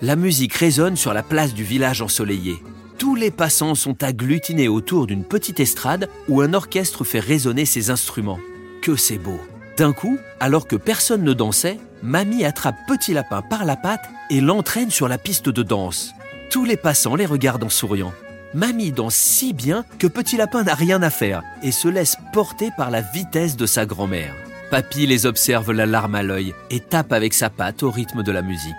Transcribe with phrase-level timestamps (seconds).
[0.00, 2.62] La musique résonne sur la place du village ensoleillé.
[2.98, 7.90] Tous les passants sont agglutinés autour d'une petite estrade où un orchestre fait résonner ses
[7.90, 8.38] instruments.
[8.80, 9.40] Que c'est beau
[9.76, 14.40] D'un coup, alors que personne ne dansait, Mamie attrape Petit Lapin par la patte et
[14.40, 16.12] l'entraîne sur la piste de danse.
[16.48, 18.12] Tous les passants les regardent en souriant.
[18.54, 22.70] Mamie danse si bien que Petit Lapin n'a rien à faire et se laisse porter
[22.76, 24.32] par la vitesse de sa grand-mère.
[24.70, 28.30] Papy les observe la larme à l'œil et tape avec sa patte au rythme de
[28.30, 28.74] la musique.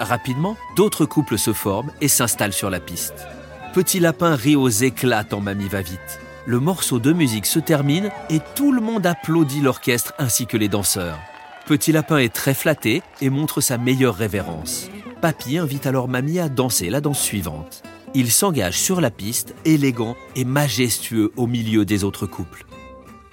[0.00, 3.26] Rapidement, d'autres couples se forment et s'installent sur la piste.
[3.74, 6.18] Petit Lapin rit aux éclats tant Mamie va vite.
[6.46, 10.68] Le morceau de musique se termine et tout le monde applaudit l'orchestre ainsi que les
[10.68, 11.18] danseurs.
[11.66, 14.90] Petit Lapin est très flatté et montre sa meilleure révérence.
[15.20, 17.82] Papy invite alors Mamie à danser la danse suivante.
[18.14, 22.64] Il s'engage sur la piste, élégant et majestueux au milieu des autres couples.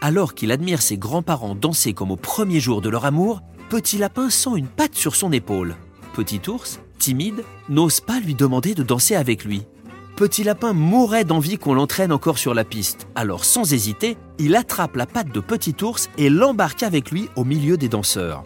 [0.01, 4.29] Alors qu'il admire ses grands-parents danser comme au premier jour de leur amour, Petit Lapin
[4.29, 5.75] sent une patte sur son épaule.
[6.17, 9.67] Petit Ours, timide, n'ose pas lui demander de danser avec lui.
[10.15, 13.07] Petit Lapin mourait d'envie qu'on l'entraîne encore sur la piste.
[13.13, 17.43] Alors sans hésiter, il attrape la patte de Petit Ours et l'embarque avec lui au
[17.43, 18.43] milieu des danseurs.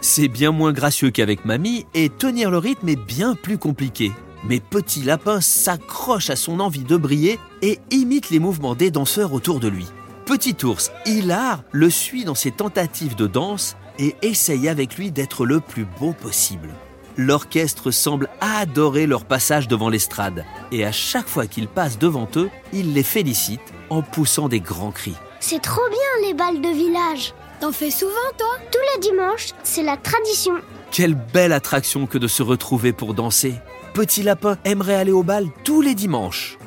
[0.00, 4.10] C'est bien moins gracieux qu'avec Mamie et tenir le rythme est bien plus compliqué.
[4.48, 9.32] Mais Petit Lapin s'accroche à son envie de briller et imite les mouvements des danseurs
[9.32, 9.86] autour de lui.
[10.26, 15.46] Petit ours, hilar, le suit dans ses tentatives de danse et essaye avec lui d'être
[15.46, 16.70] le plus beau possible.
[17.16, 22.48] L'orchestre semble adorer leur passage devant l'estrade et à chaque fois qu'il passe devant eux,
[22.72, 23.60] il les félicite
[23.90, 25.16] en poussant des grands cris.
[25.40, 27.34] C'est trop bien les balles de village.
[27.60, 28.56] T'en fais souvent, toi?
[28.70, 30.54] Tous les dimanches, c'est la tradition.
[30.90, 33.54] Quelle belle attraction que de se retrouver pour danser.
[33.92, 36.58] Petit Lapin aimerait aller au bal tous les dimanches.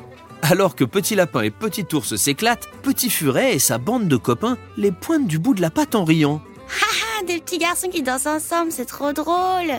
[0.42, 4.58] Alors que Petit Lapin et Petit Ours s'éclatent, Petit Furet et sa bande de copains
[4.76, 6.40] les pointent du bout de la patte en riant.
[6.82, 9.72] Ah, des petits garçons qui dansent ensemble, c'est trop drôle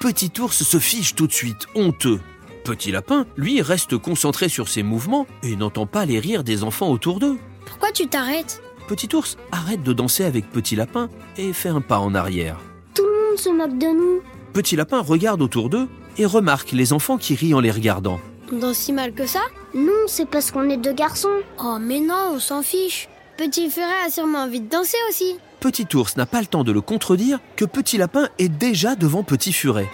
[0.00, 2.20] Petit Ours se fiche tout de suite, honteux.
[2.64, 6.88] Petit Lapin, lui, reste concentré sur ses mouvements et n'entend pas les rires des enfants
[6.88, 7.36] autour d'eux.
[7.66, 8.62] Pourquoi tu t'arrêtes?
[8.88, 12.58] Petit Ours arrête de danser avec Petit Lapin et fait un pas en arrière.
[12.94, 14.22] Tout le monde se moque de nous.
[14.54, 18.20] Petit Lapin regarde autour d'eux et remarque les enfants qui rient en les regardant.
[18.50, 19.42] On danse si mal que ça
[19.74, 21.42] Non, c'est parce qu'on est deux garçons.
[21.62, 23.06] Oh mais non, on s'en fiche
[23.36, 26.72] Petit Furet a sûrement envie de danser aussi Petit Ours n'a pas le temps de
[26.72, 29.90] le contredire que Petit Lapin est déjà devant Petit Furet.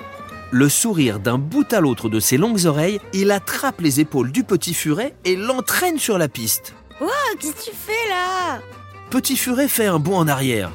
[0.53, 4.45] Le sourire d'un bout à l'autre de ses longues oreilles, il attrape les épaules du
[4.45, 6.75] Petit Furet et l'entraîne sur la piste.
[7.01, 7.09] Oh,
[7.41, 8.61] qu'est-ce que tu fais là?
[9.11, 10.71] Petit Furet fait un bond en arrière.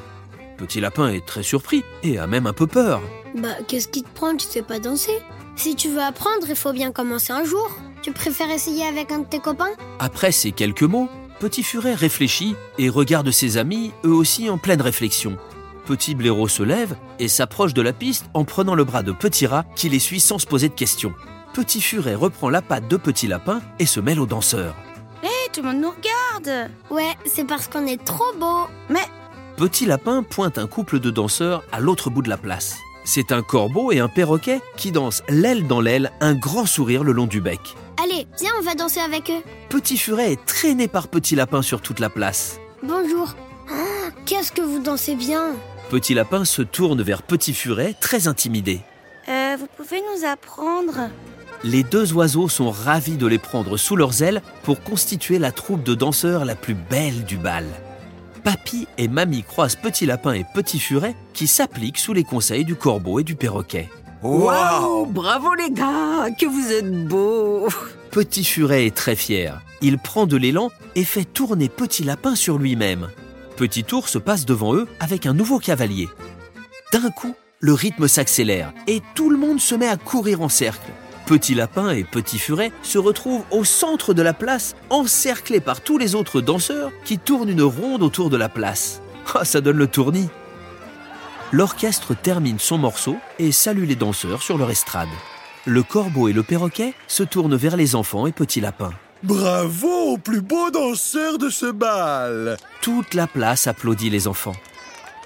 [0.58, 3.00] Petit Lapin est très surpris et a même un peu peur.
[3.34, 4.36] Bah, qu'est-ce qui te prend?
[4.36, 5.18] Tu sais pas danser?
[5.56, 7.70] Si tu veux apprendre, il faut bien commencer un jour.
[8.02, 9.72] Tu préfères essayer avec un de tes copains?
[9.98, 11.08] Après ces quelques mots,
[11.42, 15.36] Petit Furet réfléchit et regarde ses amis, eux aussi en pleine réflexion.
[15.86, 19.48] Petit Blaireau se lève et s'approche de la piste en prenant le bras de Petit
[19.48, 21.12] Rat qui les suit sans se poser de questions.
[21.52, 24.76] Petit Furet reprend la patte de Petit Lapin et se mêle aux danseurs.
[25.24, 28.68] Hé, tout le monde nous regarde Ouais, c'est parce qu'on est trop beau.
[28.88, 29.08] Mais
[29.56, 32.76] Petit Lapin pointe un couple de danseurs à l'autre bout de la place.
[33.04, 37.10] C'est un corbeau et un perroquet qui dansent l'aile dans l'aile, un grand sourire le
[37.10, 37.74] long du bec.
[38.22, 39.42] Allez, viens, on va danser avec eux.
[39.68, 42.58] Petit Furet est traîné par Petit Lapin sur toute la place.
[42.82, 43.34] Bonjour.
[43.68, 45.54] Ah, qu'est-ce que vous dansez bien?
[45.90, 48.80] Petit Lapin se tourne vers Petit Furet, très intimidé.
[49.28, 51.10] Euh, vous pouvez nous apprendre?
[51.64, 55.82] Les deux oiseaux sont ravis de les prendre sous leurs ailes pour constituer la troupe
[55.82, 57.66] de danseurs la plus belle du bal.
[58.42, 62.74] Papy et Mamie croisent Petit Lapin et Petit Furet qui s'appliquent sous les conseils du
[62.74, 63.88] corbeau et du perroquet.
[64.22, 67.68] Waouh Bravo les gars Que vous êtes beaux
[68.12, 69.62] Petit Furet est très fier.
[69.80, 73.08] Il prend de l'élan et fait tourner Petit Lapin sur lui-même.
[73.56, 76.10] Petit Ours passe devant eux avec un nouveau cavalier.
[76.92, 80.90] D'un coup, le rythme s'accélère et tout le monde se met à courir en cercle.
[81.24, 85.96] Petit Lapin et Petit Furet se retrouvent au centre de la place, encerclés par tous
[85.96, 89.00] les autres danseurs qui tournent une ronde autour de la place.
[89.34, 90.28] Ah, ça donne le tournis.
[91.50, 95.08] L'orchestre termine son morceau et salue les danseurs sur leur estrade.
[95.64, 98.92] Le corbeau et le perroquet se tournent vers les enfants et Petit Lapin.
[99.22, 104.56] Bravo au plus beau danseur de ce bal Toute la place applaudit les enfants.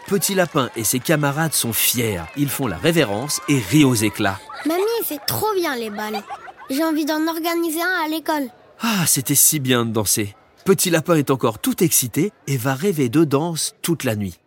[0.07, 2.21] Petit Lapin et ses camarades sont fiers.
[2.37, 4.39] Ils font la révérence et rient aux éclats.
[4.67, 6.23] Mamie fait trop bien les balles.
[6.69, 8.51] J'ai envie d'en organiser un à l'école.
[8.83, 10.37] Ah, c'était si bien de danser.
[10.67, 14.39] Petit Lapin est encore tout excité et va rêver de danse toute la nuit.